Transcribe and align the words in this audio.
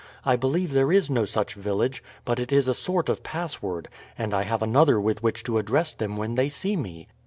"I 0.25 0.35
believe 0.35 0.73
there 0.73 0.91
is 0.91 1.11
no 1.11 1.25
such 1.25 1.53
village, 1.53 2.03
but 2.25 2.39
it 2.39 2.51
is 2.51 2.67
a 2.67 2.73
sort 2.73 3.07
of 3.07 3.21
password; 3.21 3.87
and 4.17 4.33
I 4.33 4.41
have 4.45 4.63
another 4.63 4.99
with 4.99 5.21
which 5.21 5.43
to 5.43 5.59
address 5.59 5.93
them 5.93 6.17
when 6.17 6.33
they 6.33 6.49
see 6.49 6.75
me." 6.75 7.07